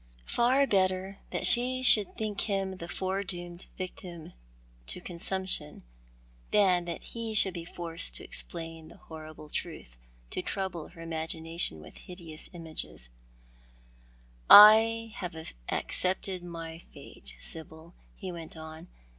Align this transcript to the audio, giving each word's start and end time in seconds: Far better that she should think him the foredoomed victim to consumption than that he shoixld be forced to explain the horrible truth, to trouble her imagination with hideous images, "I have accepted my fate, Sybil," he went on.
Far 0.25 0.65
better 0.65 1.19
that 1.29 1.45
she 1.45 1.83
should 1.83 2.15
think 2.15 2.41
him 2.41 2.77
the 2.77 2.87
foredoomed 2.87 3.67
victim 3.77 4.33
to 4.87 4.99
consumption 4.99 5.83
than 6.49 6.85
that 6.85 7.03
he 7.03 7.35
shoixld 7.35 7.53
be 7.53 7.65
forced 7.65 8.15
to 8.15 8.23
explain 8.23 8.87
the 8.87 8.97
horrible 8.97 9.47
truth, 9.47 9.99
to 10.31 10.41
trouble 10.41 10.87
her 10.87 11.01
imagination 11.03 11.81
with 11.81 11.97
hideous 11.97 12.49
images, 12.51 13.09
"I 14.49 15.13
have 15.17 15.35
accepted 15.69 16.43
my 16.43 16.79
fate, 16.79 17.35
Sybil," 17.39 17.93
he 18.15 18.31
went 18.31 18.57
on. 18.57 18.87